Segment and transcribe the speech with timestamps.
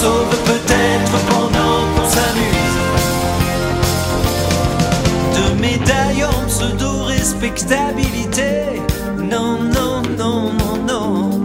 [0.00, 2.78] sauvent peut-être pendant qu'on s'amuse.
[5.60, 8.80] médaille en pseudo-respectabilité.
[9.18, 11.42] Non, non, non, non, non.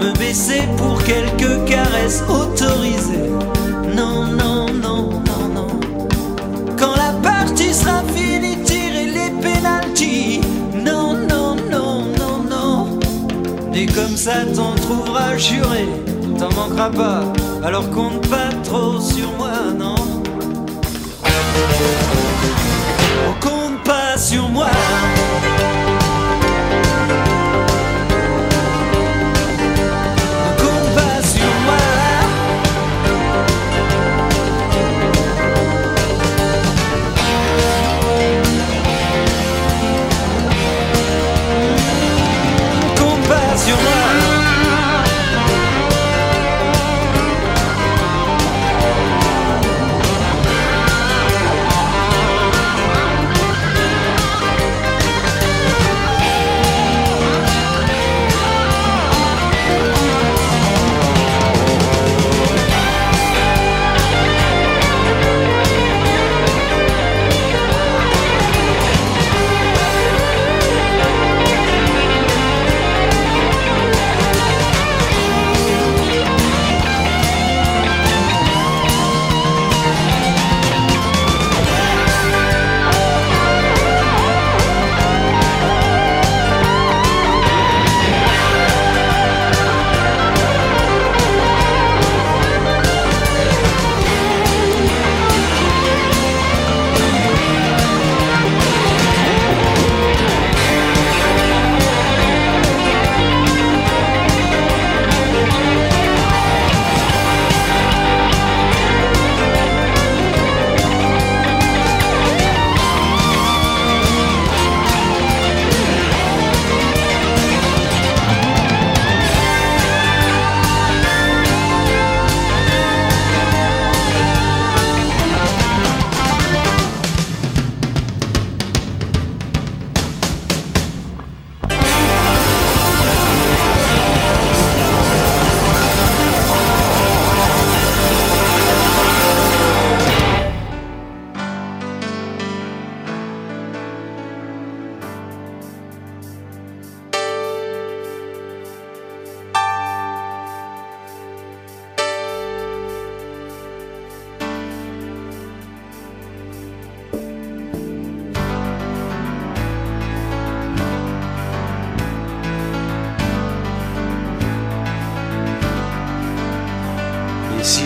[0.00, 3.30] Me baisser pour quelques caresses autorisées.
[3.94, 5.70] Non, non, non, non, non.
[6.76, 10.40] Quand la partie sera finie, tirer les pénalties.
[10.74, 12.98] Non, non, non, non, non.
[13.72, 15.86] Dit comme ça, t'en trouveras juré.
[16.38, 17.22] T'en manqueras pas,
[17.66, 19.45] alors compte pas trop sur moi,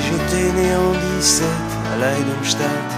[0.00, 1.46] Si j'étais né en 17
[1.92, 2.90] à Leidenstadt,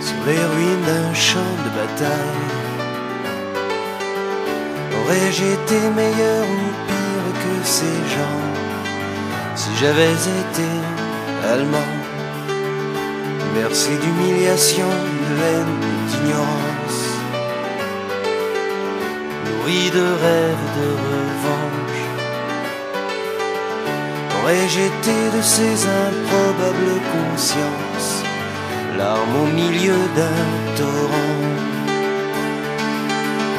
[0.00, 2.46] sur les ruines d'un champ de bataille,
[4.96, 8.48] aurais-je été meilleur ou pire que ces gens
[9.54, 10.68] si j'avais été
[11.52, 11.92] allemand,
[13.54, 14.88] bercé d'humiliation,
[15.28, 17.00] de haine, d'ignorance,
[19.44, 21.67] nourri de rêves de revanche.
[24.48, 28.22] Aurais-je été de ces improbables consciences,
[28.96, 31.36] larmes au milieu d'un torrent.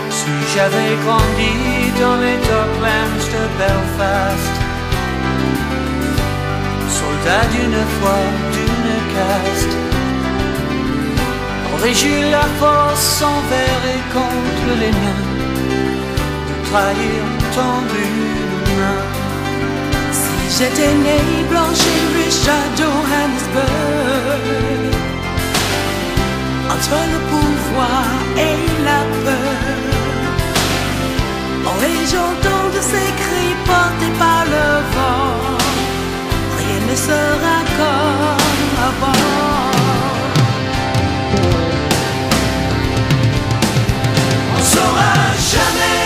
[0.09, 1.53] Si j'avais grandi
[2.01, 4.55] dans les docklands de Belfast,
[6.97, 8.19] soldat d'une foi,
[8.55, 9.75] d'une caste,
[11.71, 15.25] aurais-je eu la force envers et contre les miens
[16.47, 17.21] de trahir
[17.53, 18.38] ton Si
[20.59, 23.63] j'étais né blanche et riche à Johannesburg,
[26.73, 29.77] entre le pouvoir et la peur,
[31.67, 35.31] aurais-je entendu ces cris portés par le vent,
[36.57, 39.27] rien ne sera comme avant.
[44.57, 45.13] On saura
[45.53, 45.98] jamais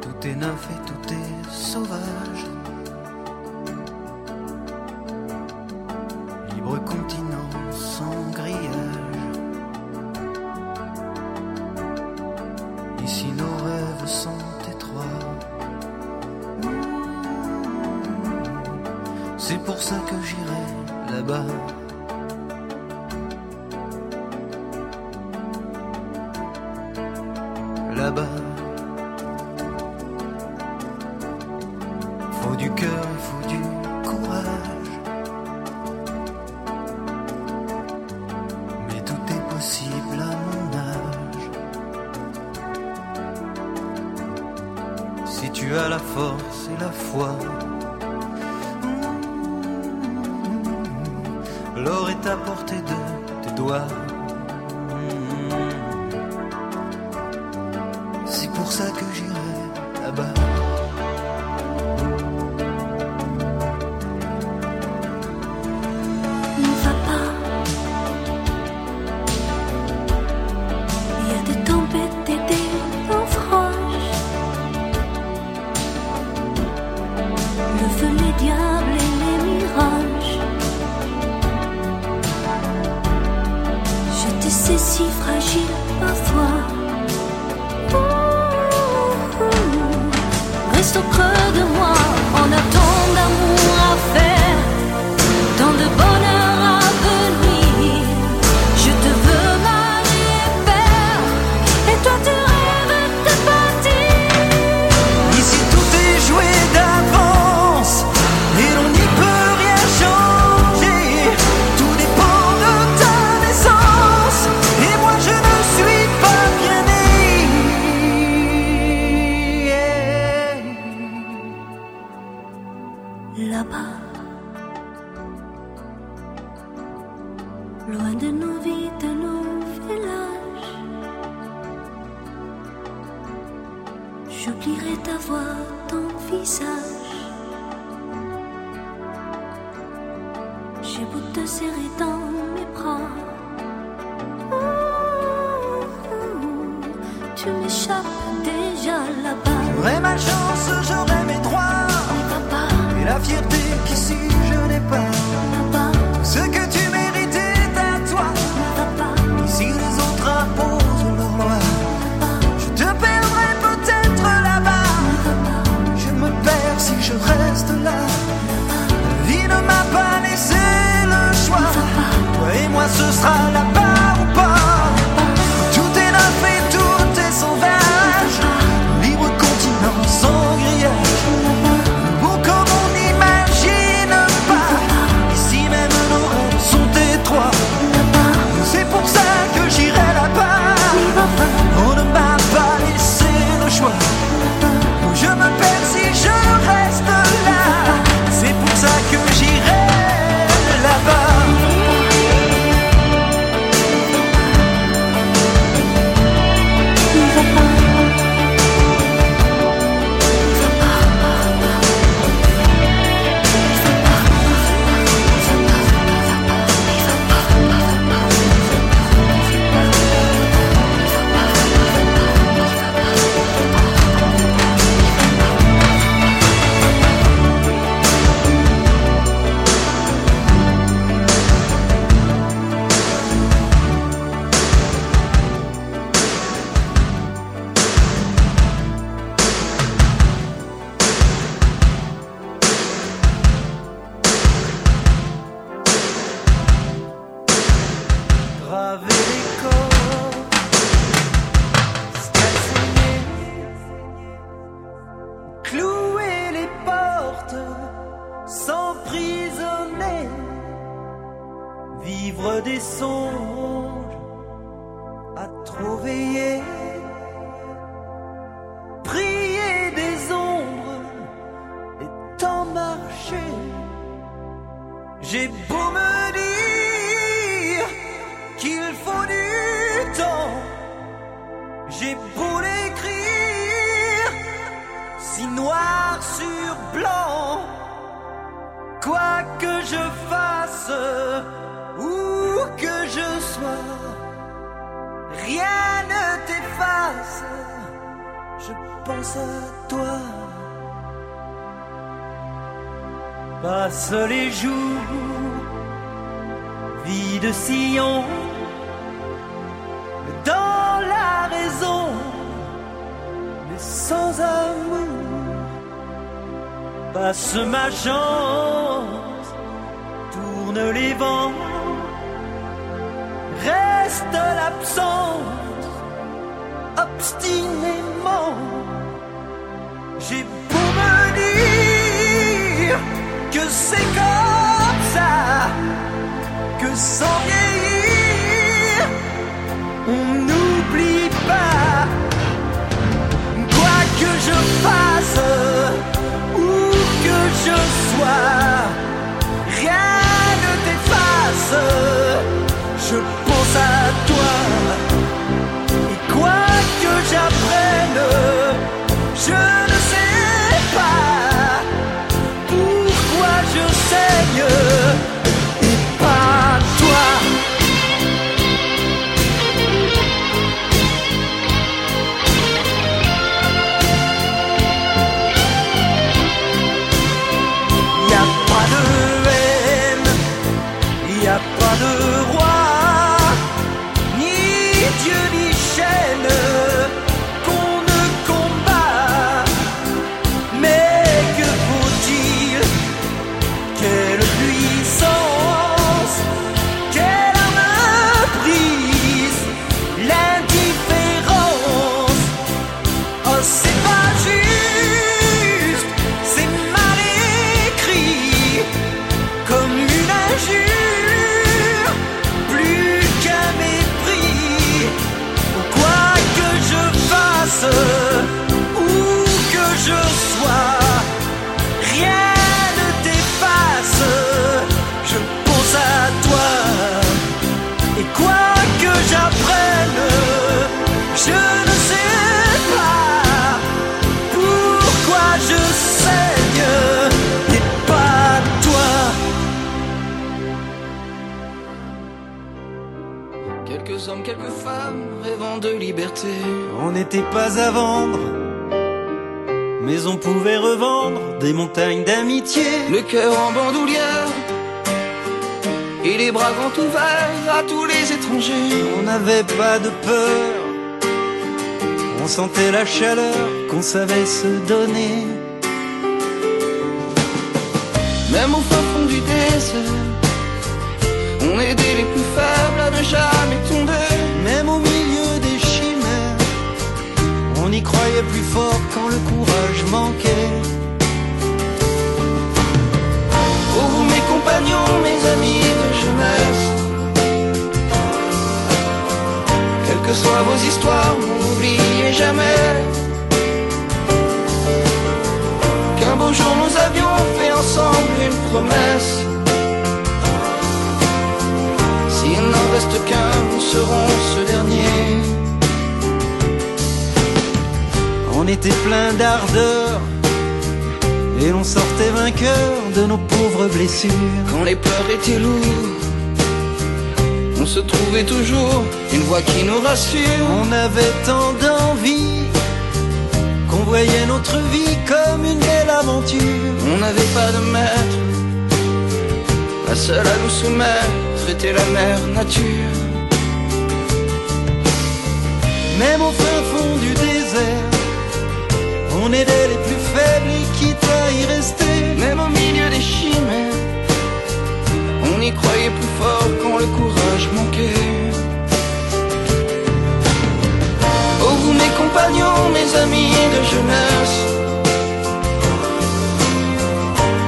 [0.00, 2.35] Tout est neuf et tout est sauvage.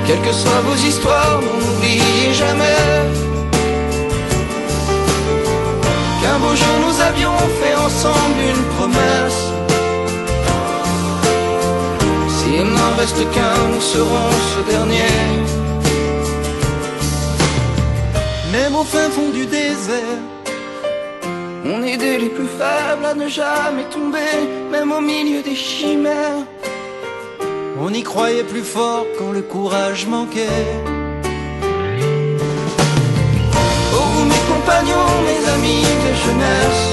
[0.09, 2.81] Quelles que soient vos histoires, n'oubliez jamais
[6.23, 9.43] qu'un beau jour nous avions fait ensemble une promesse.
[12.37, 15.19] S'il n'en reste qu'un, nous serons ce dernier.
[18.51, 20.23] Même au fin fond du désert,
[21.67, 24.37] on est des les plus faibles à ne jamais tomber,
[24.73, 26.47] même au milieu des chimères.
[27.81, 30.67] On y croyait plus fort quand le courage manquait.
[33.95, 36.85] Oh mes compagnons, mes amis de jeunesse.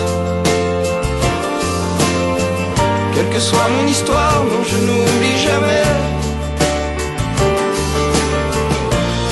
[3.16, 5.90] Quelle que soit mon histoire, non je n'oublie jamais.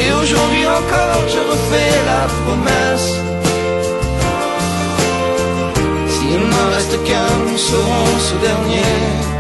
[0.02, 3.10] Et aujourd'hui encore, je refais la promesse.
[6.14, 9.33] S'il n'en reste qu'un, nous serons ce dernier.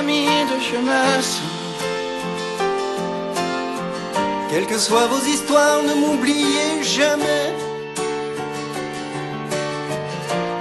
[0.00, 1.20] amis de chemin
[4.48, 7.46] Quelles que soient vos histoires, ne m'oubliez jamais.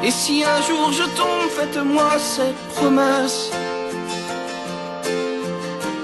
[0.04, 3.52] Et si un jour je tombe, faites-moi cette promesse.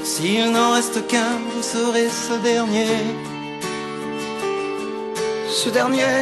[0.03, 2.97] S'il n'en reste qu'un, vous serez ce dernier.
[5.61, 6.19] Ce dernier.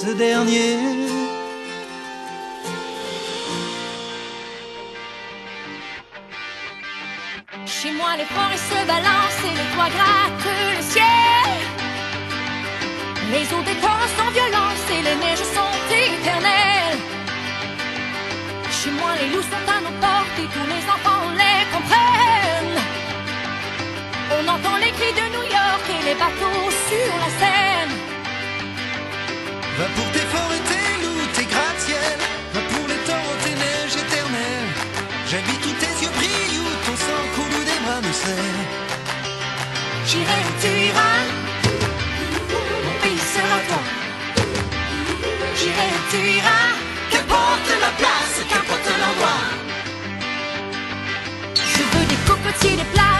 [0.00, 1.03] Ce dernier.
[8.24, 11.50] les forêts se balancent et les toits grattent le ciel.
[13.32, 17.00] Les eaux des torrents sont violence et les neiges sont éternelles.
[18.70, 22.80] Chez moi, les loups sont à nos portes et tous les enfants les comprennent.
[24.36, 27.94] On entend les cris de New York et les bateaux sur la Seine.
[52.64, 53.13] she replied.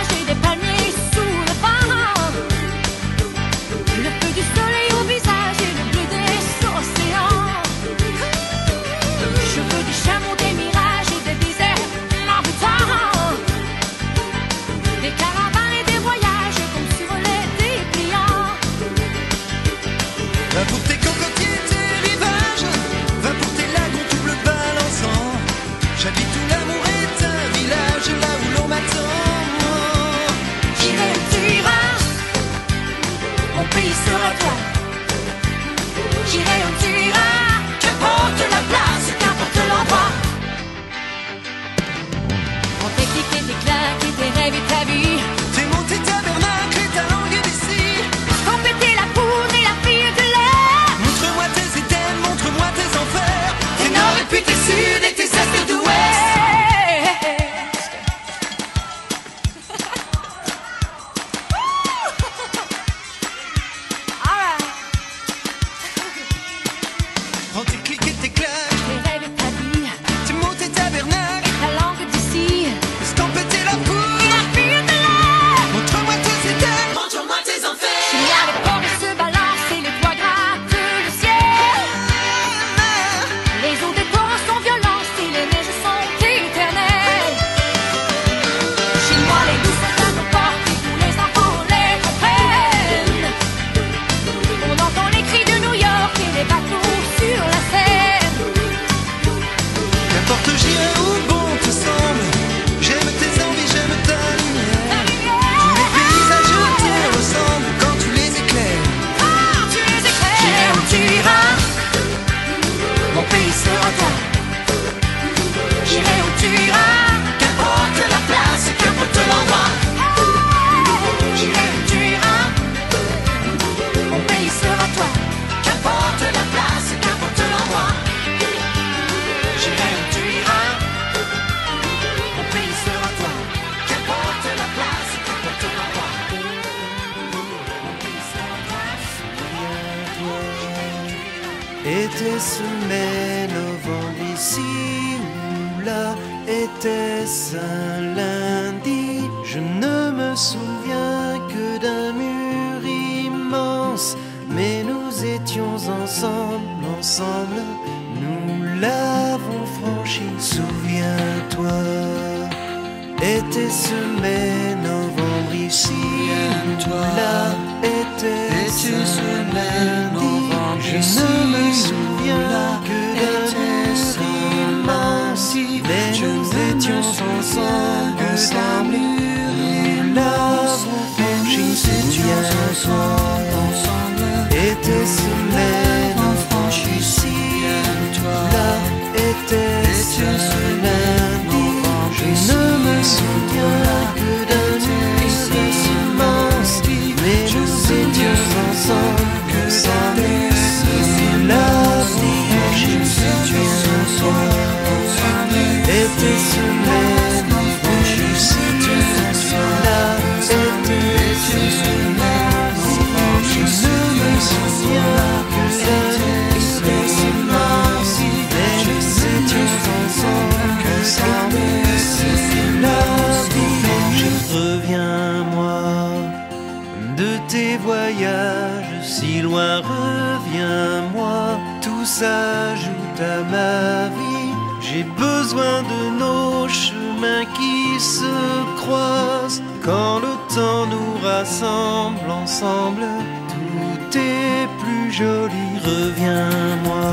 [239.84, 243.04] Quand le temps nous rassemble ensemble,
[243.50, 245.66] tout est plus joli.
[245.84, 247.10] Reviens-moi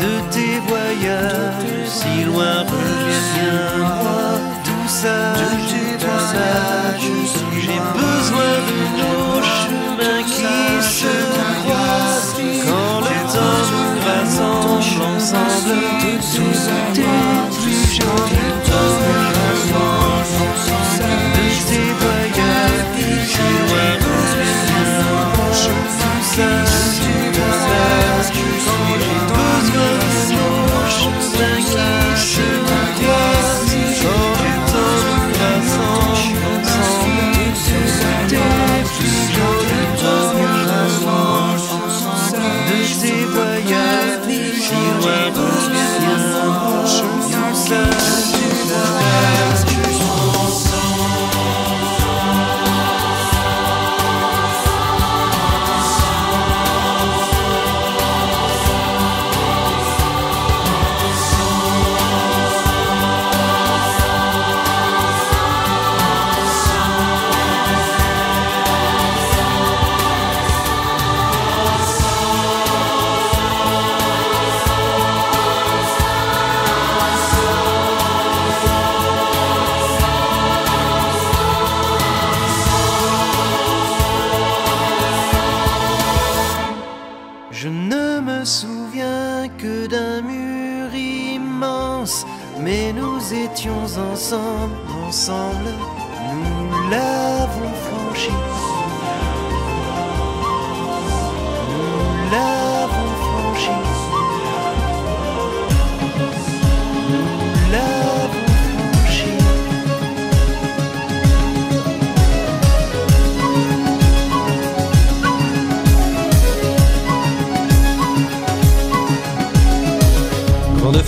[0.00, 4.38] de tes voyages si loin, reviens-moi.
[4.62, 5.34] Tout ça,
[5.98, 6.52] tout ça,
[7.00, 11.14] j'ai besoin de nos chemins qui se
[11.62, 12.36] croisent.
[12.64, 15.82] Quand le temps nous rassemble ensemble,
[16.32, 16.56] tout
[17.00, 18.33] est plus joli.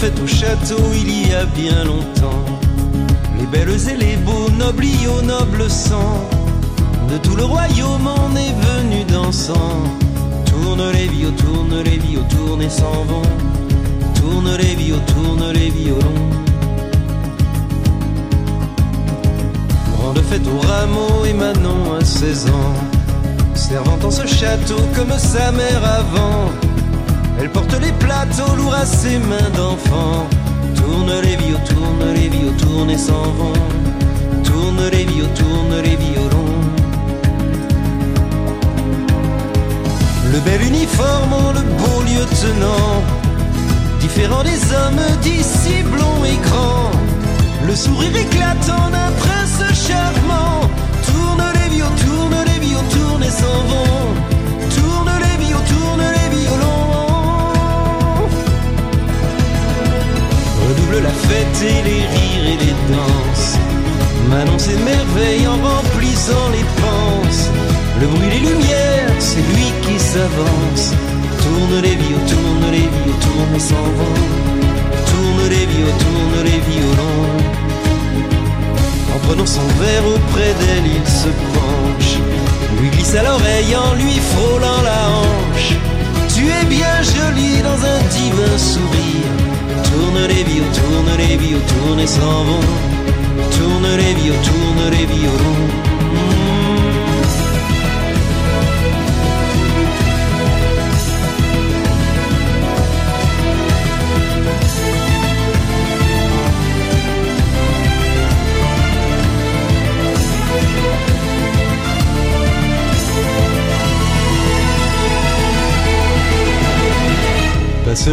[0.07, 2.45] Fête au château il y a bien longtemps.
[3.39, 4.85] Les belles et les beaux, nobles
[5.17, 6.21] au noble sang.
[7.11, 9.73] De tout le royaume on est venu dansant.
[10.47, 13.31] Tourne les vios, tourne les vios, tourne et s'en vont.
[14.15, 16.23] Tourne les vios, tourne les violons.
[19.93, 22.75] Grande fête au rameau et Manon à 16 ans.
[23.55, 26.66] Servant en ce château comme sa mère avant.
[27.39, 30.27] Elle porte les plateaux lourds à ses mains d'enfant.
[30.75, 33.53] Tourne les vios, tourne les vios, tourne et s'en vont.
[34.43, 36.61] Tourne les vios, tourne les violons.
[40.33, 43.03] Le bel uniforme, le beau lieutenant.
[44.01, 46.91] Différent des hommes d'ici blonds et grands.
[47.67, 50.61] Le sourire éclatant d'un prince charmant.
[51.07, 54.36] Tourne les vios, tourne les vios, tourne et s'en vont.
[61.67, 63.59] Et les rires et les danses.
[64.31, 67.51] Manon s'émerveille en remplissant les penses.
[68.01, 70.87] Le bruit, les lumières, c'est lui qui s'avance.
[71.43, 74.23] Tourne les vios, tourne les vios, tourne et s'en vont.
[75.11, 77.37] Tourne les vios, tourne les violons.
[79.15, 82.13] En prenant son verre auprès d'elle, il se penche.
[82.81, 85.73] Lui glisse à l'oreille en lui frôlant la hanche.
[86.35, 89.46] Tu es bien jolie dans un divin sourire.
[89.97, 92.07] Tourne les vios, tourne les vios, tourne et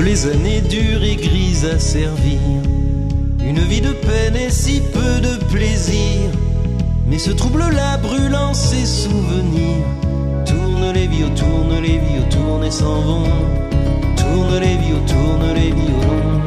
[0.01, 2.39] Les années dures et grises à servir.
[3.39, 6.29] Une vie de peine et si peu de plaisir.
[7.07, 9.85] Mais ce trouble-là brûlant ses souvenirs.
[10.45, 13.23] Tourne les vieux, tourne les vieux, tourne et s'en vont.
[14.17, 16.41] Tourne les vieux, tourne les violons.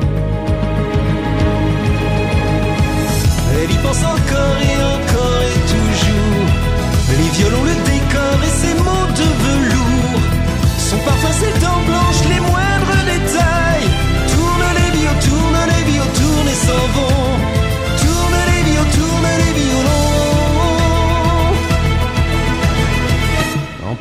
[3.55, 6.47] Elle y pense encore et encore et toujours.
[7.19, 10.21] Les violons, le décor et ses mots de velours.
[10.79, 12.16] Son parfum, ses dents blanches,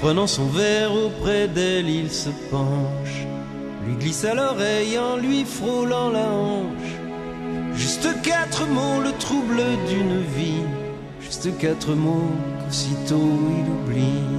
[0.05, 3.25] prenant son verre auprès d'elle, il se penche.
[3.87, 6.93] Lui glisse à l'oreille en lui frôlant la hanche.
[7.73, 10.61] Juste quatre mots, le trouble d'une vie.
[11.21, 14.29] Juste quatre mots qu'aussitôt il oublie.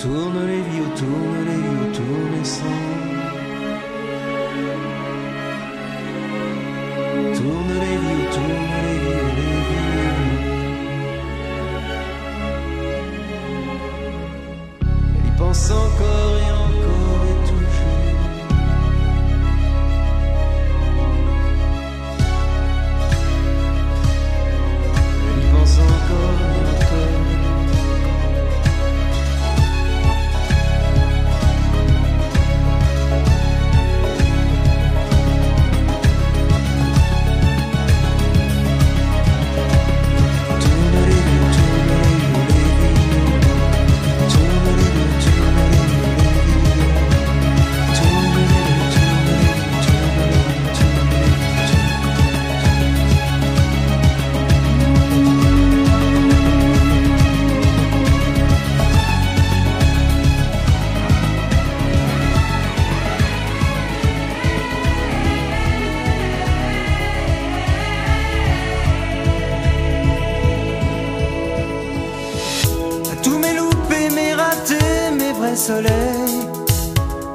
[0.00, 2.78] Tourne les vieux, tourne les vieux, tourne s'en
[7.36, 8.77] Tourne les vieux, tourne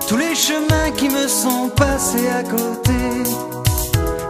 [0.07, 3.23] tous les chemins qui me sont passés à côté,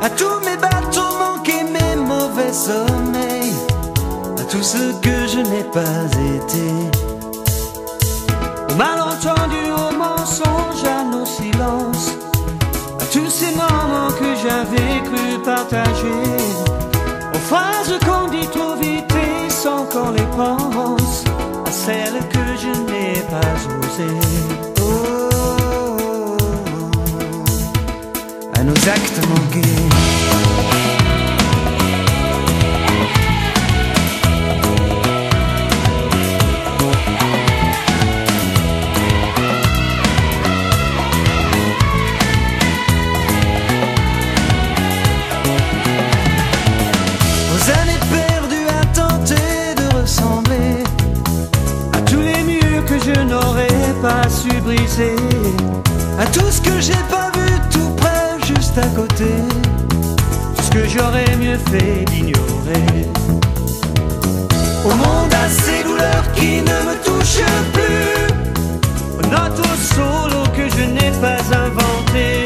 [0.01, 3.53] à tous mes bateaux manqués, mes mauvais sommeils,
[4.39, 6.05] à tout ce que je n'ai pas
[6.37, 6.67] été.
[8.71, 12.13] Au malentendu, au mensonge, à nos silences,
[12.99, 16.23] à tous ces moments que j'avais cru partager,
[17.35, 21.02] aux phrases qu'on dit trop vite et sans qu'on les pense,
[21.83, 24.19] à celles que je n'ai pas osées.
[24.79, 25.29] Oh,
[25.65, 27.39] oh, oh,
[28.53, 30.12] à nos actes manqués.
[54.93, 55.15] Briser,
[56.19, 59.25] à tout ce que j'ai pas vu tout près, juste à côté,
[60.55, 63.07] tout ce que j'aurais mieux fait d'ignorer.
[64.85, 70.69] Au monde à ces douleurs qui ne me touchent plus, aux notes au solo que
[70.69, 72.45] je n'ai pas inventé,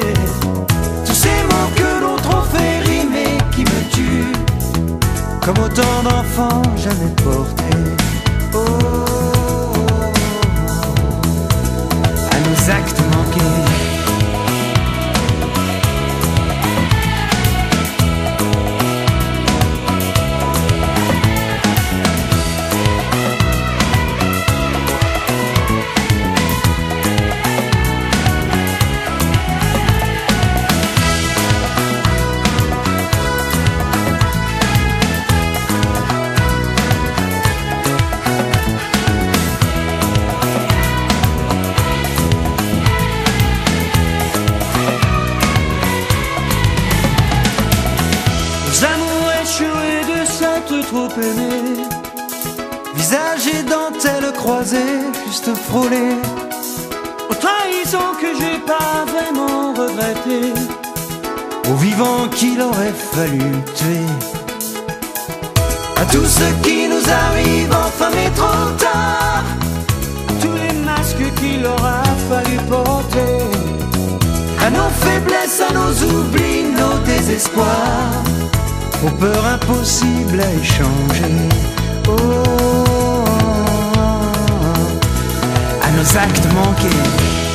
[1.06, 4.38] tous ces mots que l'autre ont fait rimer qui me tuent
[5.42, 7.67] comme autant d'enfants jamais portés.
[54.68, 54.78] osé
[55.26, 56.16] juste frôler
[57.30, 60.54] aux trahisons que j'ai pas vraiment regretté,
[61.70, 64.08] aux vivants qu'il aurait fallu tuer.
[65.96, 69.44] À tout ce qui nous arrive, enfin mais trop tard,
[70.42, 73.40] tous les masques qu'il aura fallu porter,
[74.66, 78.24] à nos faiblesses, à nos oublis, nos désespoirs,
[79.06, 81.50] aux peurs impossibles à échanger.
[82.10, 82.97] Oh.
[85.98, 87.47] nos actes manqués.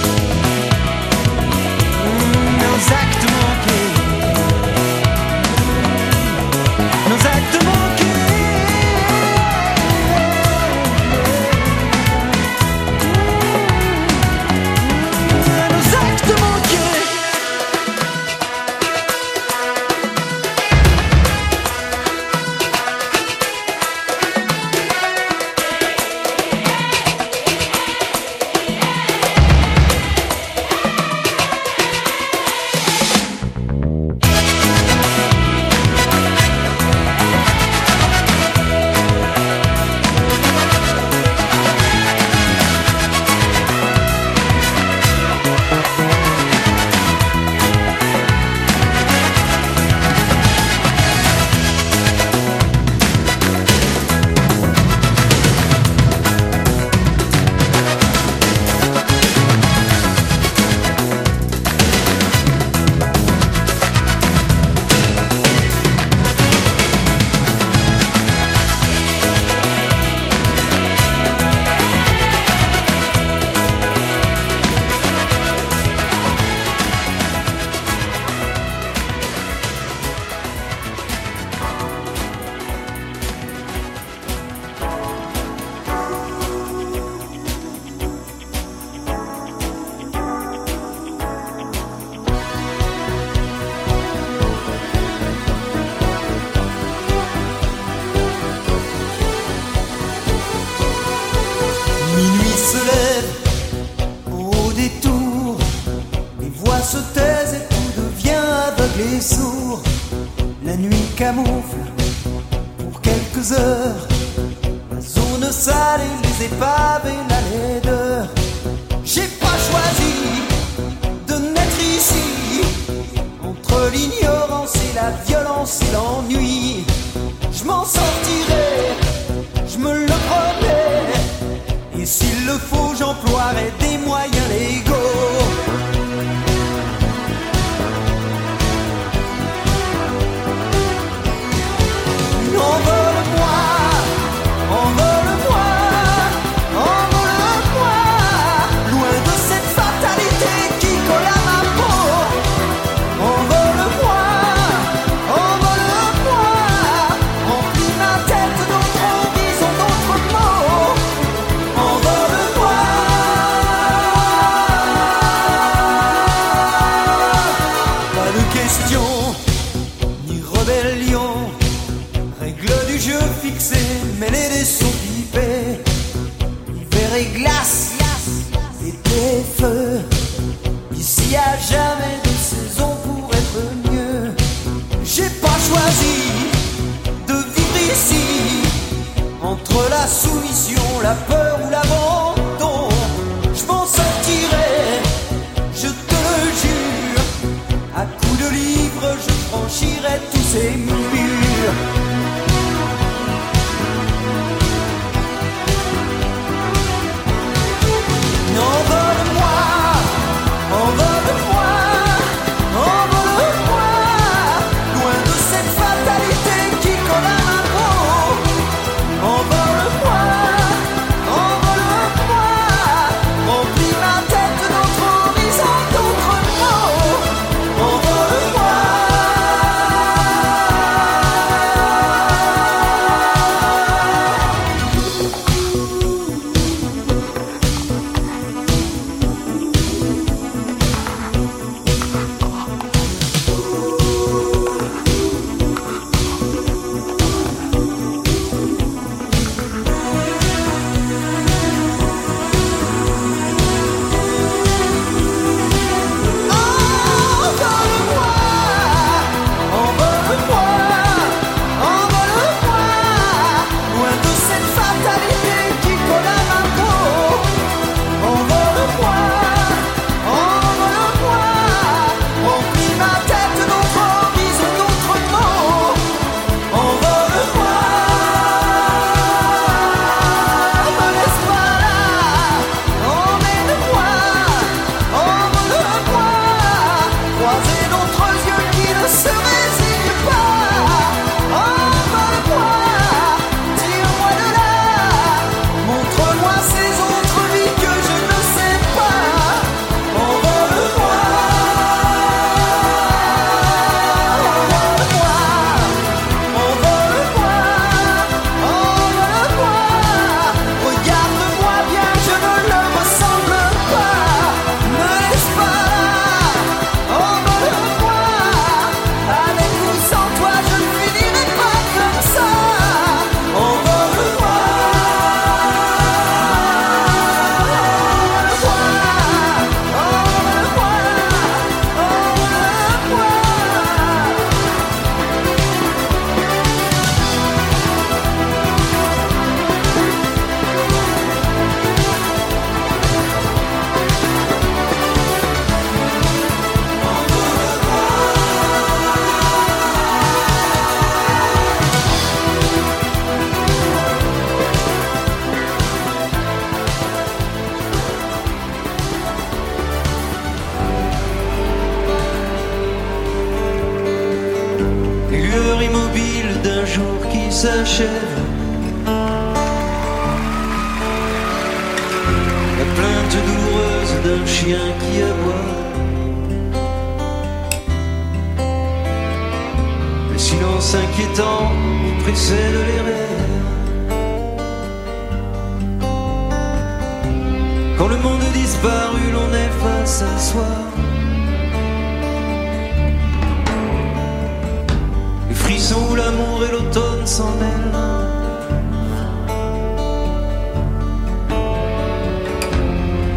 [395.48, 397.92] Les frissons où l'amour et l'automne s'en mêlent.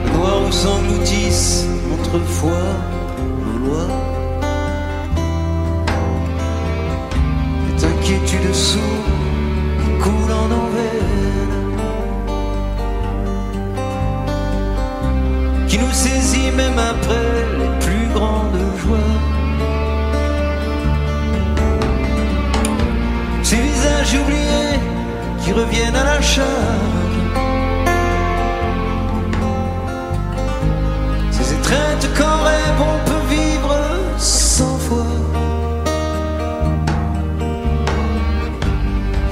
[0.06, 2.52] Le noir où s'engloutissent autrefois
[3.42, 3.88] nos lois.
[7.78, 9.06] Cette inquiétude sourde
[10.02, 11.65] coule en envers.
[15.76, 19.14] Qui nous saisit même après les plus grandes joies.
[23.44, 24.80] Ces visages oubliés
[25.44, 26.48] qui reviennent à la charge.
[31.32, 33.76] Ces étreintes qu'en rêve on peut vivre
[34.18, 35.12] cent fois.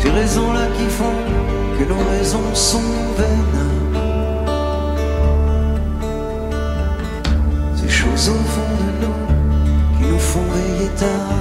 [0.02, 1.20] Ces raisons-là qui font
[1.80, 3.73] que nos raisons sont vaines.
[8.14, 11.40] Choses au fond de nous qui nous font veiller tard.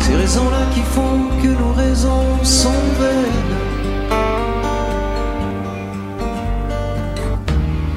[0.00, 3.56] Ces raisons-là qui font que nos raisons sont vaines.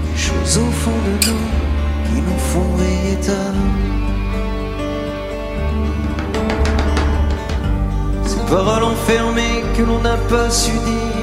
[0.06, 1.48] Les choses au fond de nous
[2.06, 3.60] qui nous font veiller tard.
[8.26, 11.19] Ces paroles enfermées que l'on n'a pas su dire.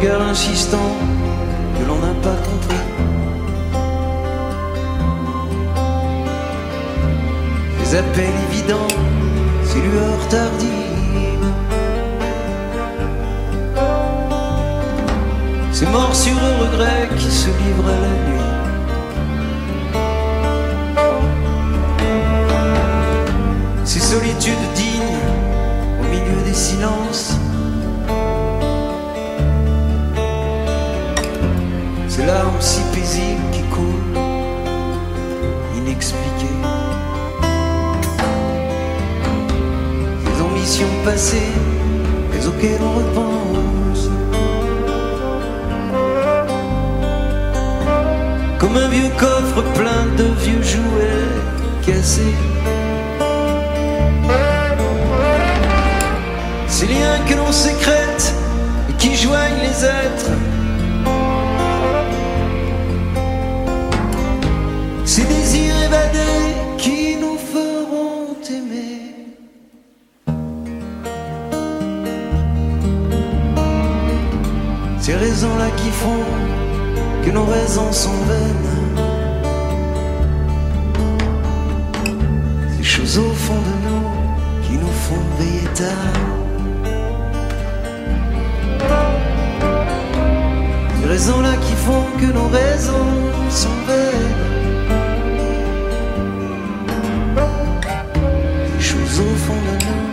[0.00, 0.94] Les regards insistants
[1.76, 2.76] que l'on n'a pas compris.
[7.80, 8.94] Les appels évidents,
[9.64, 11.52] ces lueurs tardives.
[15.72, 18.48] Ces morsures regrets qui se livrent à la nuit.
[23.84, 25.18] Ces solitudes dignes
[26.00, 27.37] au milieu des silences.
[32.28, 34.18] Larmes si paisibles qui coulent,
[35.78, 36.60] inexpliquées.
[40.24, 41.54] Ces ambitions passées,
[42.30, 44.02] mais auxquelles on repense.
[48.58, 51.32] Comme un vieux coffre plein de vieux jouets
[51.86, 52.38] cassés.
[56.66, 58.34] Ces liens que l'on sécrète
[58.90, 60.37] et qui joignent les êtres.
[75.38, 76.24] Raisons-là qui font
[77.24, 78.70] que nos raisons sont vaines.
[82.76, 84.08] Ces choses au fond de nous
[84.64, 86.14] qui nous font veiller tard.
[91.00, 93.12] Ces raisons-là qui font que nos raisons
[93.48, 94.34] sont vaines.
[98.74, 100.04] Les choses au fond de nous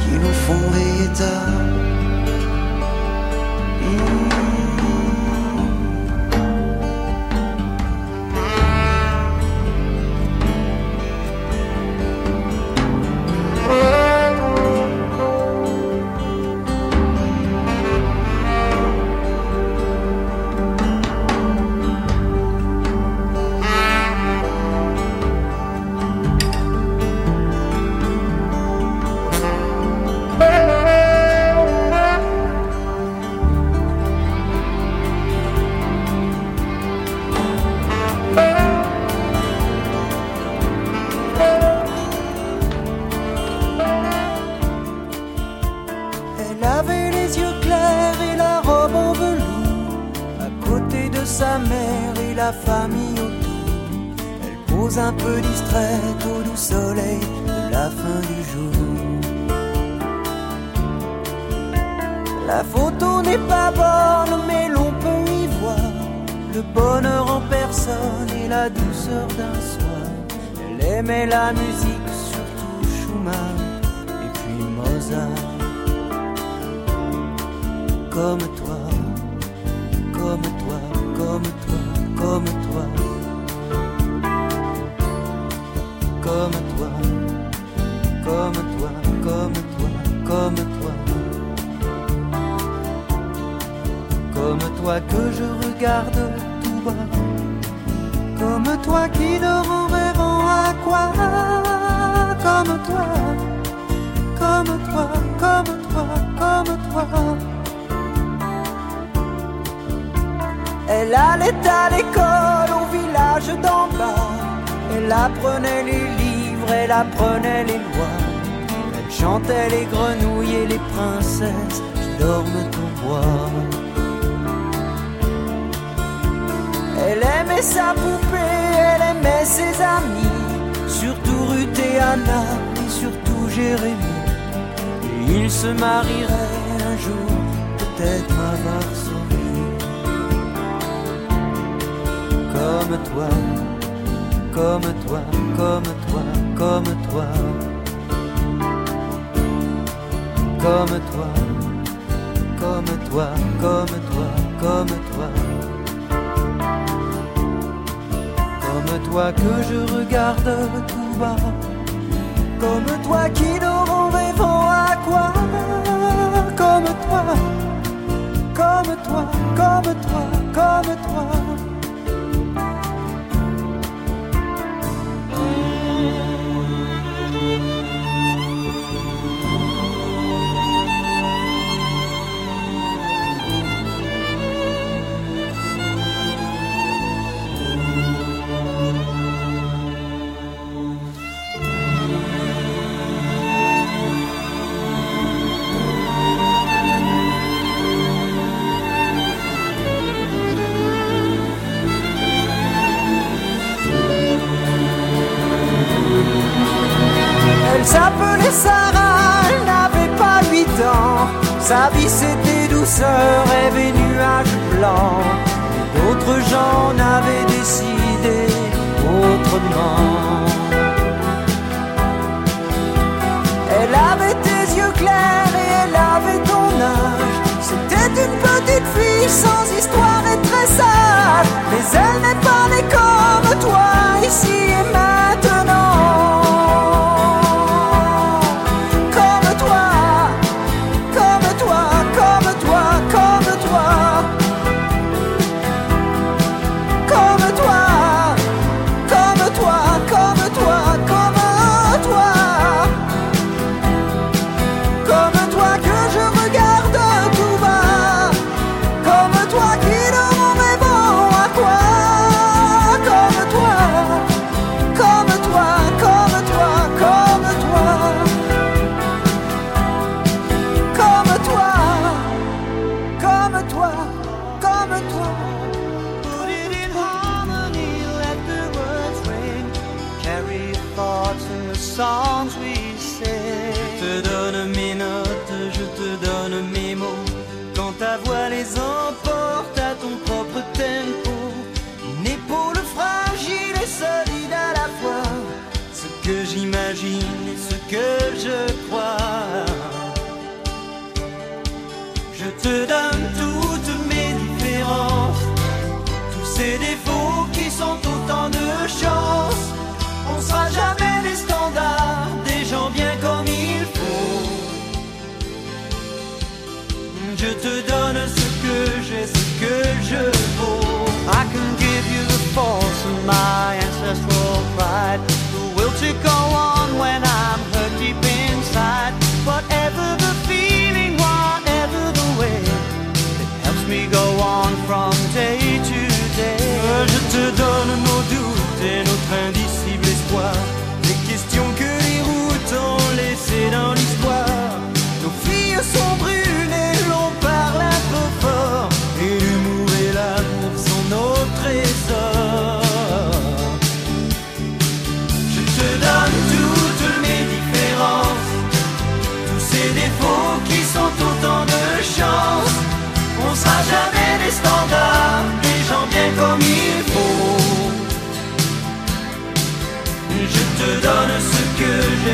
[0.00, 1.79] qui nous font veiller tard.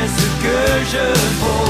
[0.05, 1.03] Ce que je
[1.39, 1.66] vaux.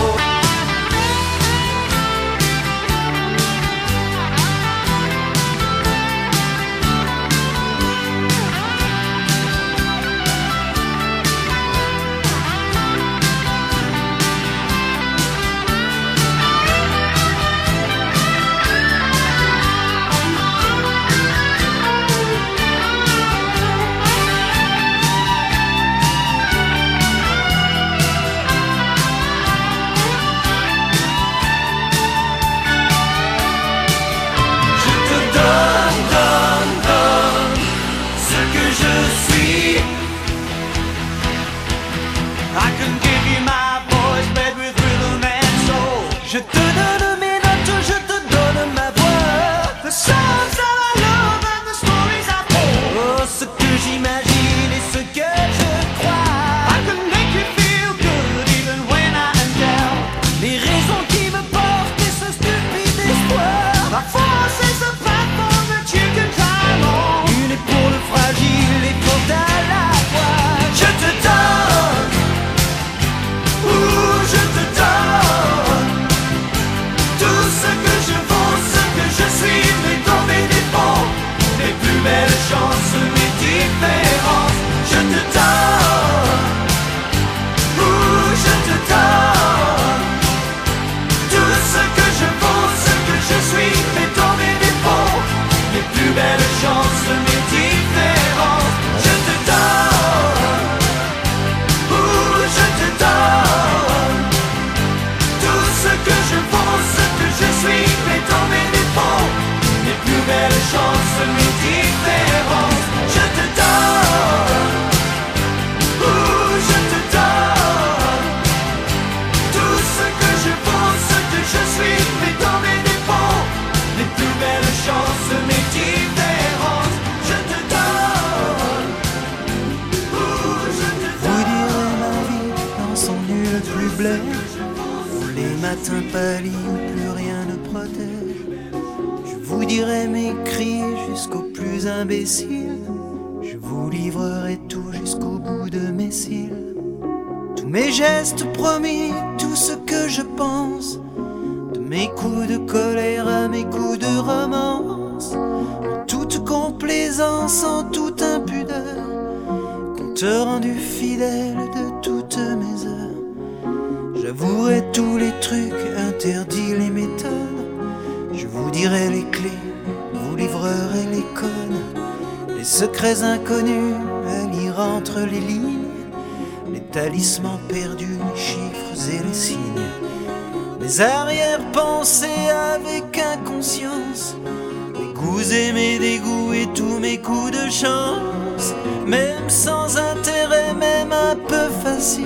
[187.71, 188.73] Chance.
[189.05, 192.25] Même sans intérêt, même un peu facile.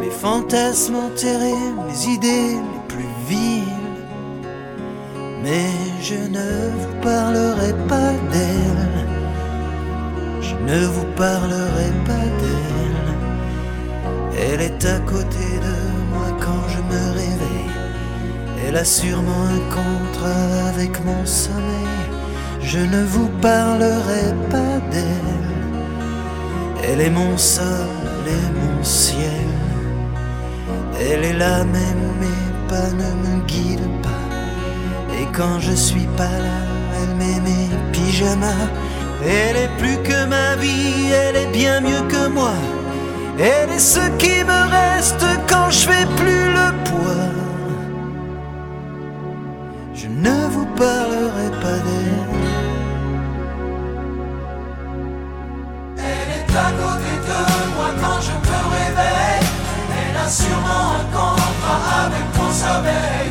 [0.00, 3.64] Mes fantasmes enterrés, mes idées les plus viles.
[5.42, 5.70] Mais
[6.02, 8.88] je ne vous parlerai pas d'elle.
[10.40, 12.78] Je ne vous parlerai pas d'elle.
[14.40, 15.76] Elle est à côté de
[16.12, 17.58] moi quand je me réveille.
[18.66, 21.97] Elle a sûrement un contrat avec mon sommeil.
[22.70, 25.38] Je ne vous parlerai pas d'elle.
[26.84, 27.64] Elle est mon sol
[28.26, 29.48] et mon ciel.
[31.00, 34.28] Elle est là même mes pas ne me guident pas.
[35.18, 36.60] Et quand je suis pas là,
[36.98, 38.68] elle met mes pyjamas.
[39.24, 42.56] Elle est plus que ma vie, elle est bien mieux que moi.
[43.38, 47.32] Elle est ce qui me reste quand je fais plus le poids.
[49.94, 52.27] Je ne vous parlerai pas d'elle.
[60.28, 63.27] Sûrement un contrat avec mon sommeil.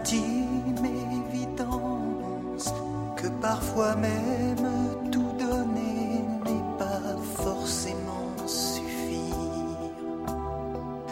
[0.00, 0.86] intime
[1.30, 2.72] évidence
[3.16, 4.66] que parfois même
[5.12, 9.92] tout donner n'est pas forcément suffire,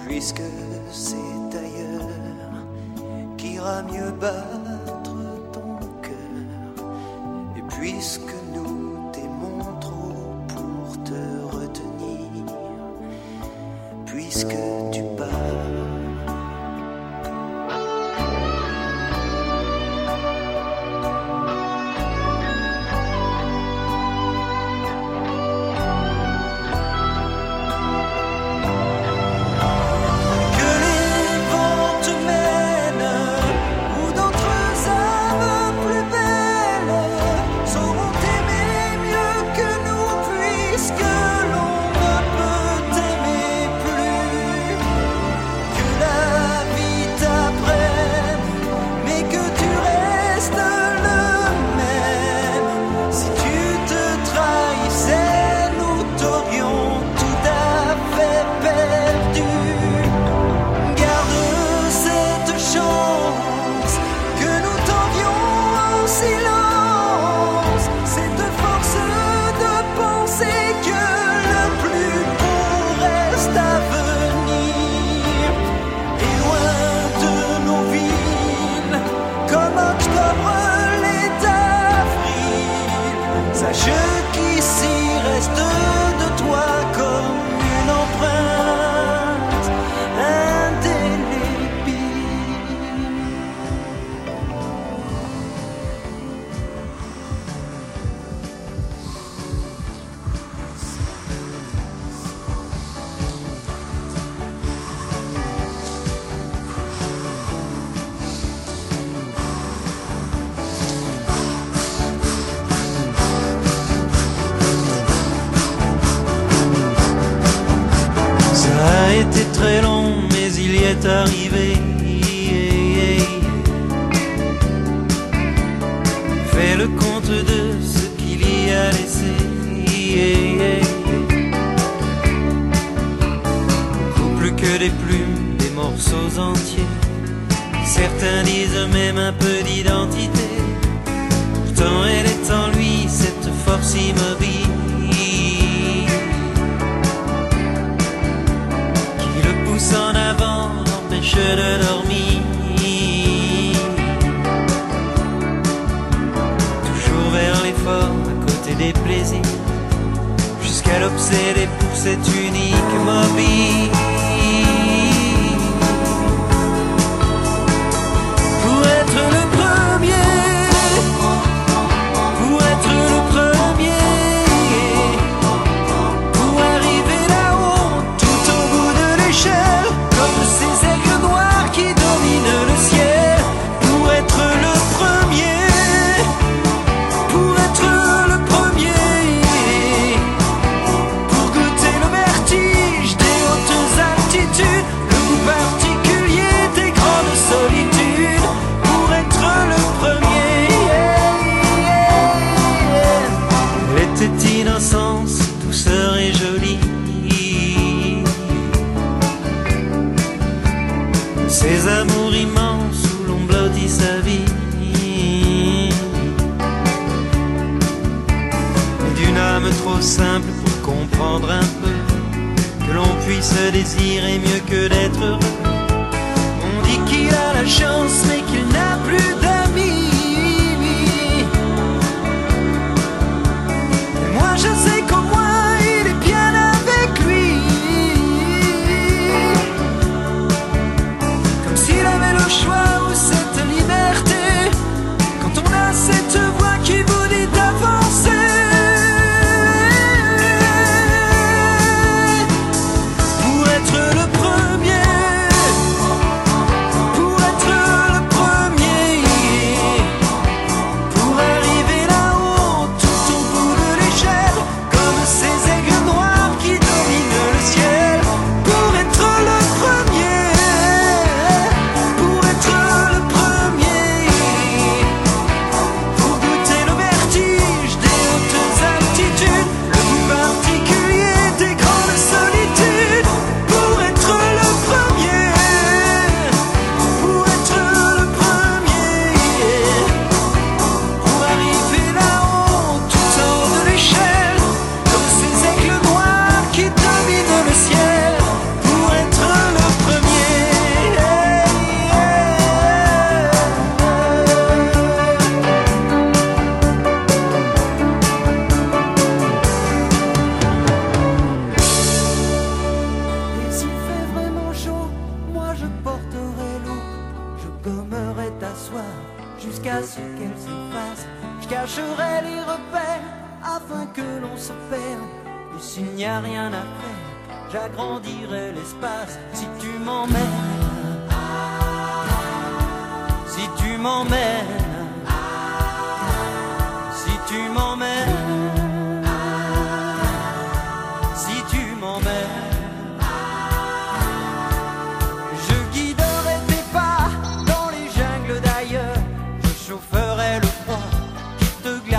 [0.07, 0.43] puisque
[0.91, 2.65] c'est ailleurs
[3.37, 4.58] qu'ira mieux bas.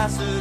[0.10, 0.39] passes.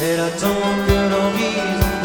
[0.00, 1.99] that I don't get on easy.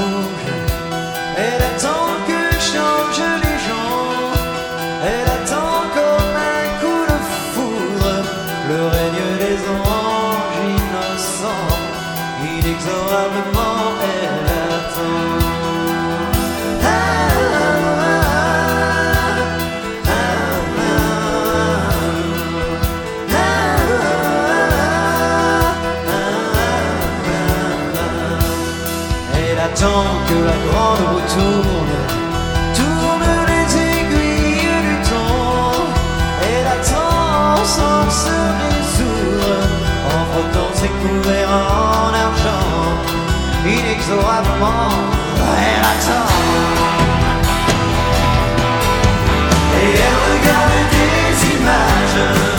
[30.69, 31.25] grande roue
[32.75, 35.85] tourne, les aiguilles du temps,
[36.49, 39.53] et la sans se résoudre,
[40.13, 42.69] en frottant ses couverts en argent,
[43.65, 44.91] inexorablement,
[45.69, 46.31] elle attend.
[49.81, 52.54] Et elle regarde des images.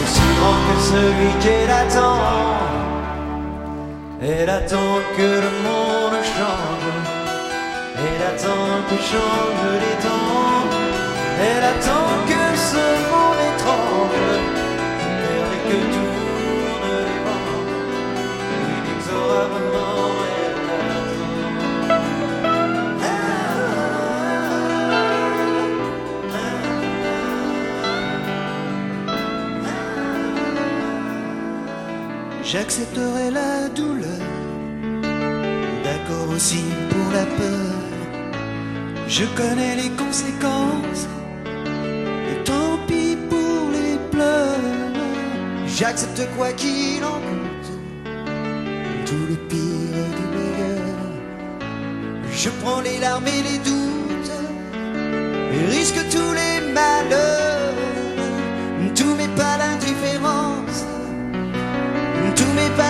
[0.00, 2.18] Aussi grand que celui qu'elle attend.
[4.22, 6.88] Elle attend que le monde change,
[7.98, 10.64] elle attend que change les temps,
[11.40, 14.30] elle attend que ce monde étrange
[15.52, 16.03] et que tourne
[32.44, 34.20] J'accepterai la douleur,
[35.82, 37.74] d'accord aussi pour la peur.
[39.08, 41.08] Je connais les conséquences,
[42.30, 44.60] et tant pis pour les pleurs.
[45.66, 47.68] J'accepte quoi qu'il en coûte,
[49.06, 50.82] tout le pire du meilleur.
[52.30, 53.93] Je prends les larmes et les doutes,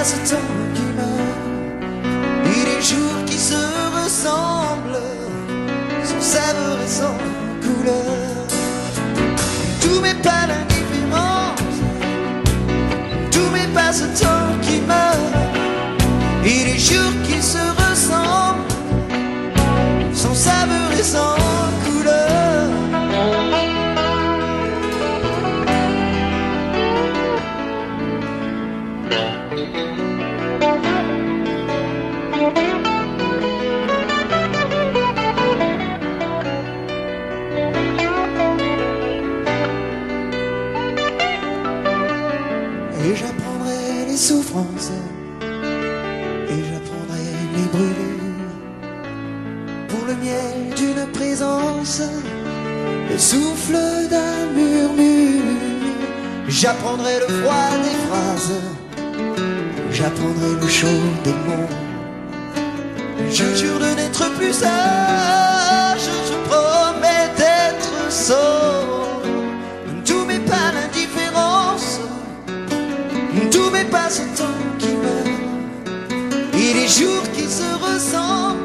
[0.05, 0.37] tous mes passe-temps
[0.75, 3.55] qui meurent et les jours qui se
[4.03, 5.01] ressemblent
[6.05, 6.89] sans saveur et
[43.05, 44.93] Et j'apprendrai les souffrances.
[46.53, 48.51] Et j'apprendrai les brûlures.
[49.89, 52.01] Pour le miel d'une présence.
[53.11, 53.77] Le souffle
[54.09, 55.43] d'un murmure.
[56.49, 58.61] J'apprendrai le froid des phrases.
[59.93, 61.69] J'apprendrai le chaud des mots.
[63.31, 66.09] Je jure de n'être plus sage.
[66.29, 68.74] Je promets d'être sot
[76.85, 78.61] les jours qui se ressemblent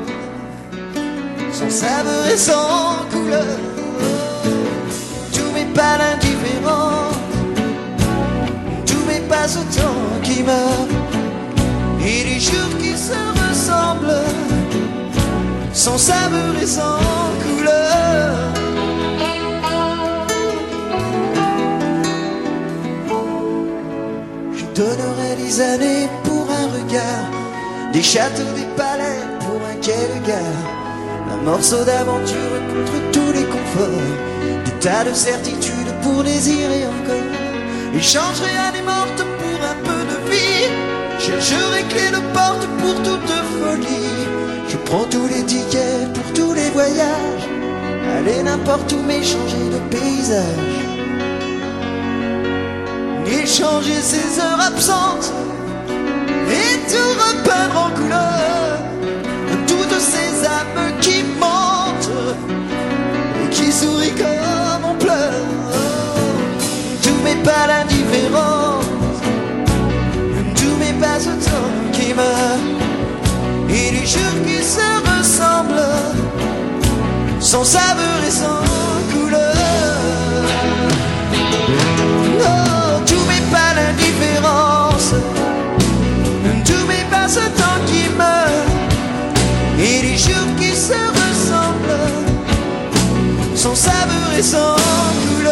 [1.53, 3.57] sans saveur et sans couleur.
[5.31, 7.15] Tous mes pas d'indifférence,
[8.85, 10.93] tous mes passe-temps qui meurent
[12.05, 14.27] et les jours qui se ressemblent
[15.71, 16.99] sans saveur et sans
[17.45, 18.35] couleur.
[24.57, 27.38] Je donnerai des années pour un regard,
[27.93, 30.63] des châteaux, des palais pour un quai de gare,
[31.33, 34.15] un morceau d'aventure contre tous les conforts,
[34.65, 37.29] des tas de certitudes pour désirer encore.
[37.95, 40.69] Échangerai à des mortes pour un peu de vie,
[41.19, 44.09] chercherai clé de porte pour toute folie.
[44.67, 47.47] Je prends tous les tickets pour tous les voyages,
[48.17, 50.77] aller n'importe où mais changer de paysage.
[53.25, 55.48] Échanger ces heures absentes et
[57.68, 58.80] tout en couleur
[59.68, 62.11] toutes ces âmes qui mentent
[63.44, 65.48] et qui sourient comme on pleure.
[67.03, 68.86] Tous mes pas d'indifférence
[70.56, 72.65] tous mes passe-temps qui meurent
[73.69, 75.99] et les jours qui se ressemblent
[77.40, 78.64] sans saveur et sans
[79.14, 79.56] couleur.
[82.41, 85.14] Oh, tous mes pas d'indifférence,
[87.30, 88.65] mes passe-temps qui meurent,
[89.80, 91.99] et les jours qui se ressemblent,
[93.56, 94.76] sans saveur et sans
[95.35, 95.48] couleur.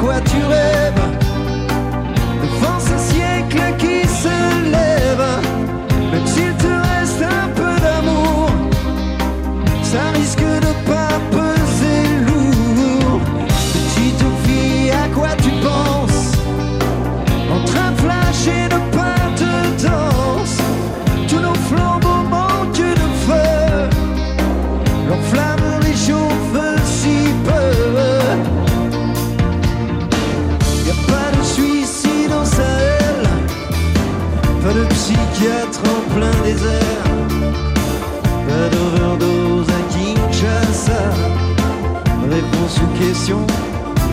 [0.00, 0.99] Quoi tu rêves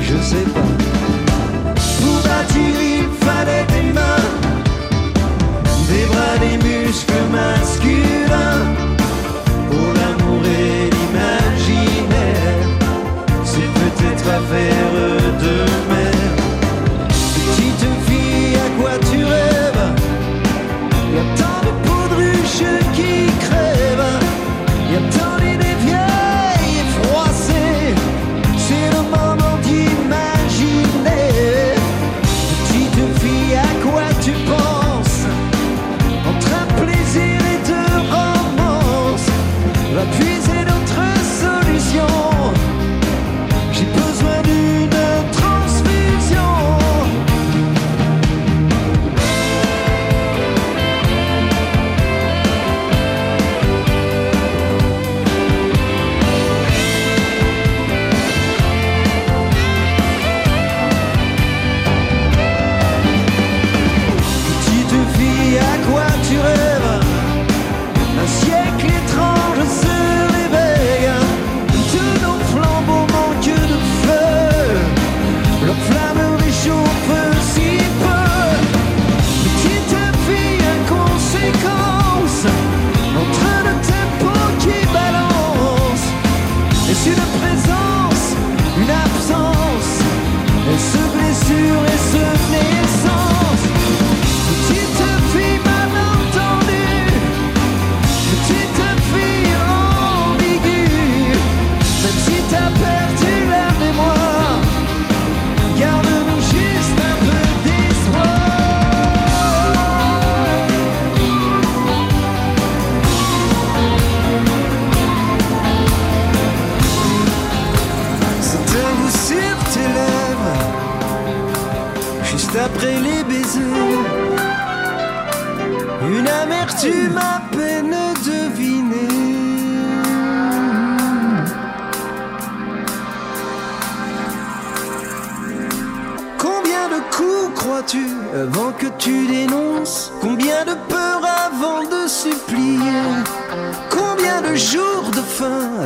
[0.02, 0.62] je sais pas.
[2.00, 4.26] Pour bâtir, il fallait des mains,
[5.90, 8.64] des bras, des muscles masculins.
[9.70, 12.64] Pour l'amour et l'imaginaire,
[13.44, 14.67] c'est peut-être affaire de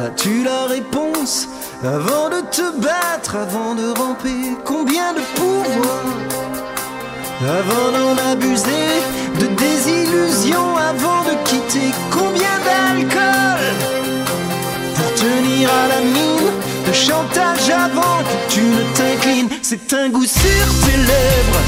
[0.06, 1.48] as-tu la réponse
[1.84, 6.04] Avant de te battre, avant de ramper Combien de pouvoir
[7.60, 8.88] Avant d'en abuser
[9.40, 13.64] De désillusion avant de quitter Combien d'alcool?
[14.96, 16.52] Pour tenir à la mine
[16.88, 21.62] De chantage avant que tu ne t'inclines C'est un goût sur tes lèvres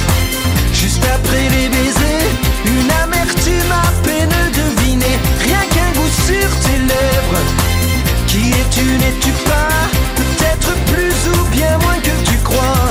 [0.74, 2.34] Juste après les baisers,
[2.66, 5.18] une amertume à peine devinée.
[5.40, 7.73] Rien qu'un goût sur tes lèvres.
[8.34, 9.70] Qui es-tu, n'es-tu pas
[10.16, 12.90] Peut-être plus ou bien moins que tu crois?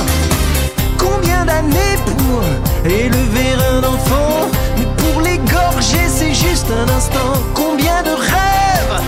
[0.97, 2.41] Combien d'années pour
[2.89, 4.47] élever un enfant?
[4.77, 7.33] Mais pour l'égorger, c'est juste un instant.
[7.53, 9.01] Combien de rêves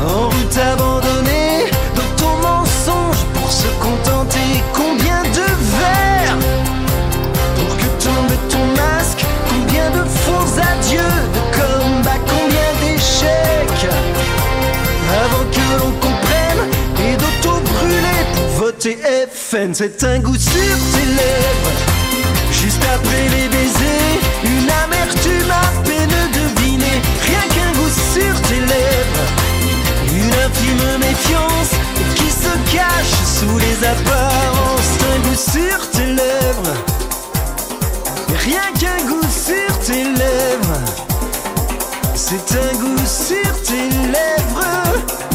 [0.00, 4.64] en route abandonnée dans ton mensonge pour se contenter?
[4.72, 6.38] Combien de verres
[7.56, 9.26] pour que tombe ton masque?
[9.50, 13.61] Combien de faux adieux, de comeback, combien d'échecs
[15.12, 16.62] Avant que l'on comprenne
[16.98, 18.98] et d'auto-brûler pour voter
[19.30, 21.72] FN C'est un goût sur tes lèvres
[22.52, 27.00] Juste après les baisers, une amertume à peine devinée.
[27.26, 29.26] Rien qu'un goût sur tes lèvres
[30.14, 31.72] Une infime méfiance
[32.14, 34.92] qui se cache sous les apparences.
[35.12, 36.76] Un goût sur tes lèvres
[38.44, 40.80] Rien qu'un goût sur tes lèvres,
[42.32, 45.31] c'est un goût sur tes lèvres.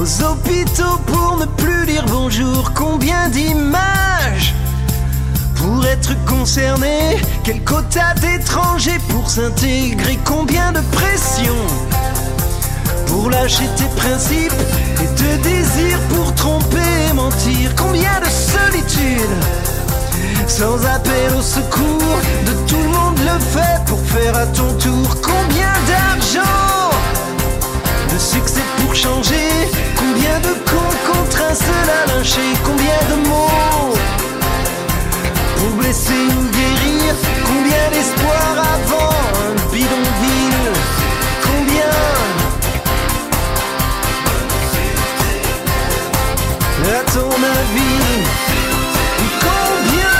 [0.00, 4.54] Aux hôpitaux pour ne plus dire bonjour Combien d'images
[5.56, 7.18] pour être concerné.
[7.44, 11.54] Quel quota d'étrangers pour s'intégrer Combien de pression
[13.08, 14.62] pour lâcher tes principes
[15.02, 17.74] Et de désir pour tromper et mentir.
[17.76, 19.20] Combien de solitude
[20.46, 24.70] sans appel au secours de tout le monde le fait pour faire à ton
[28.30, 29.48] succès pour changer.
[29.96, 33.94] Combien de cons contre un seul à lyncher Combien de mots
[35.56, 37.14] pour blesser ou guérir
[37.48, 39.14] Combien d'espoir avant
[39.46, 40.68] un bidonville
[41.46, 41.94] Combien
[46.98, 48.10] à ton avis
[49.46, 50.18] Combien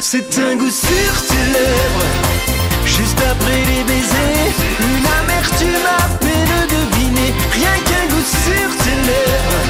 [0.00, 2.29] C'est un goût sur tes lèvres.
[3.00, 9.64] Juste après les baisers, une amertume à peine devinée, rien qu'un goût sur tes lèvres.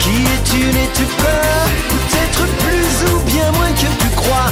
[0.00, 1.68] Qui es-tu, n'es-tu pas?
[1.92, 4.47] Peut-être plus ou bien moins que tu crois.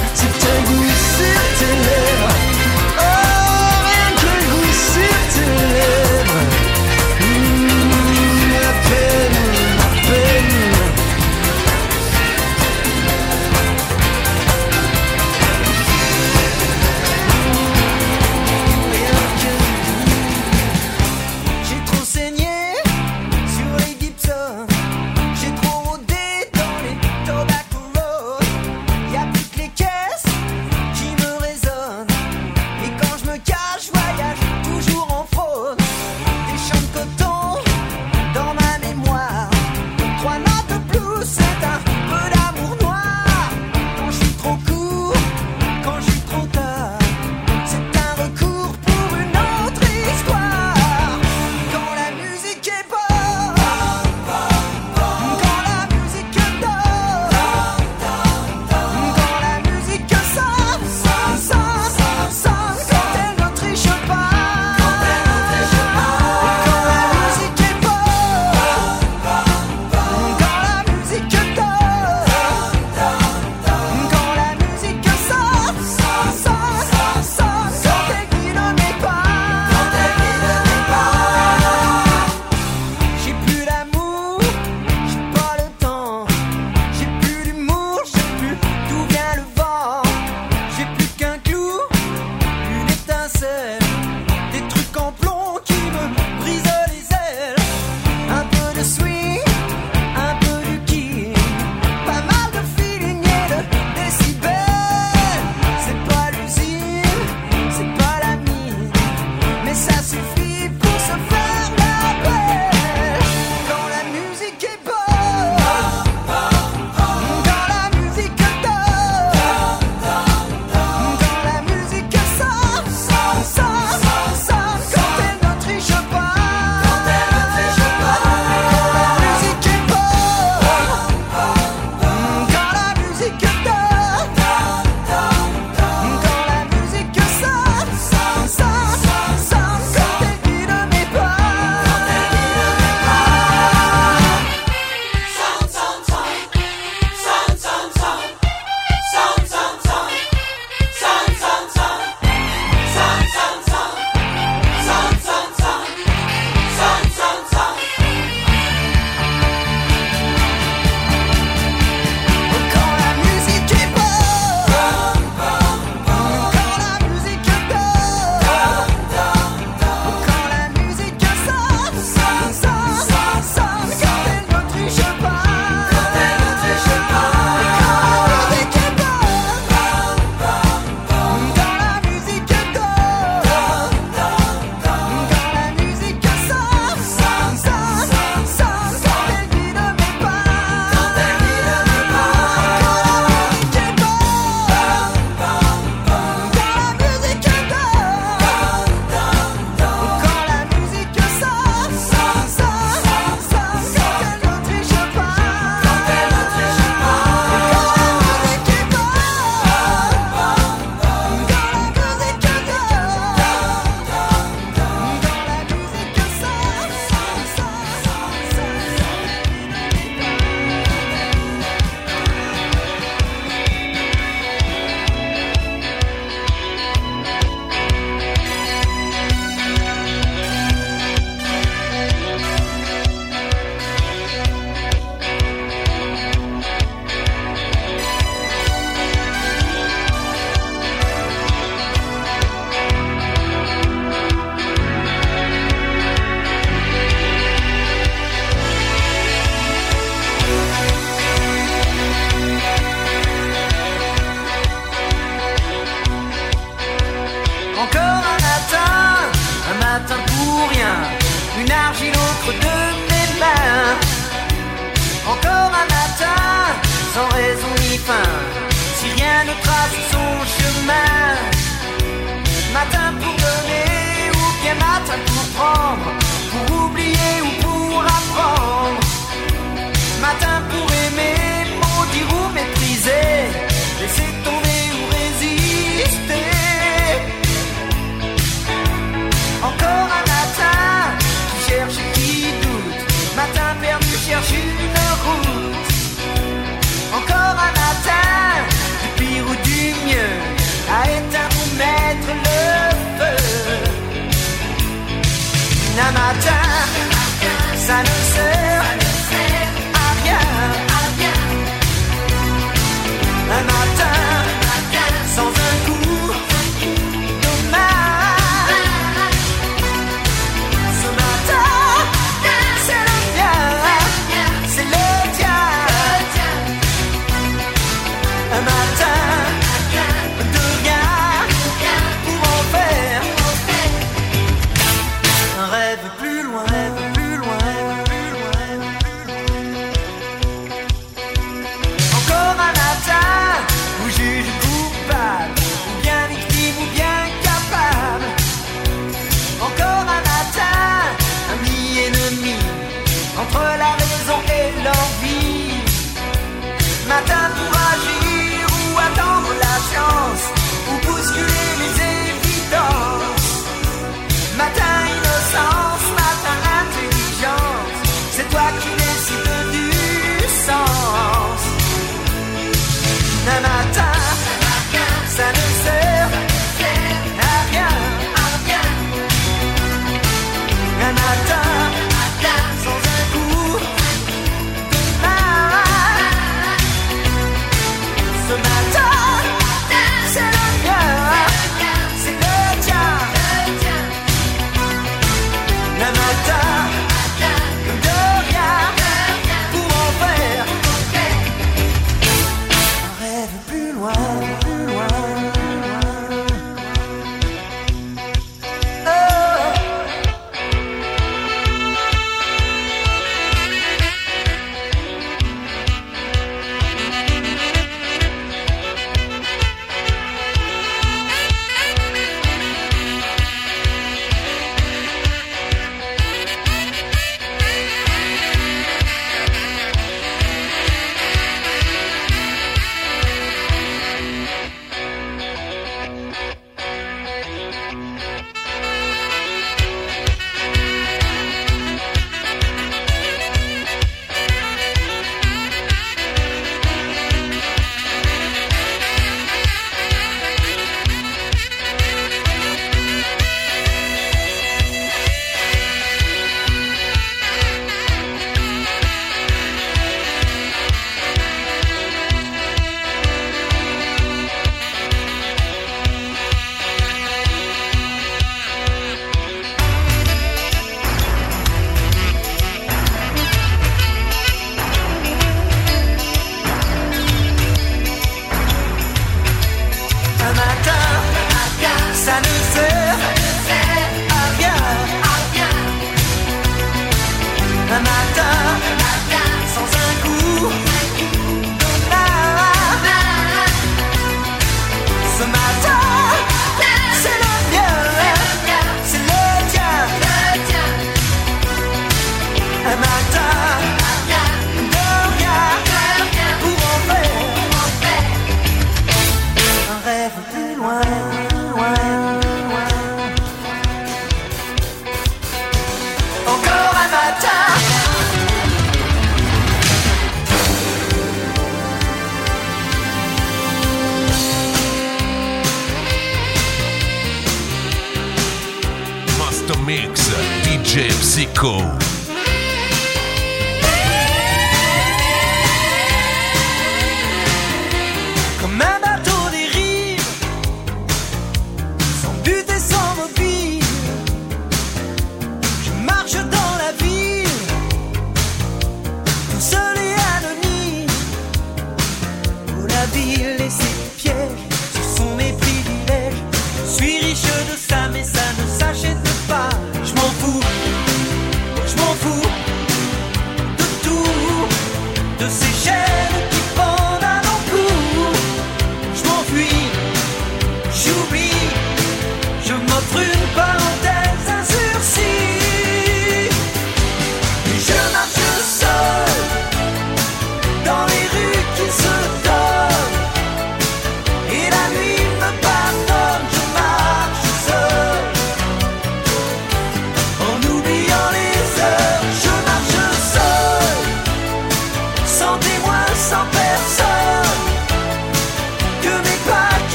[565.51, 566.16] se chega.